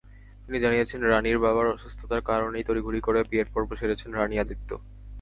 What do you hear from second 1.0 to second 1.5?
রানীর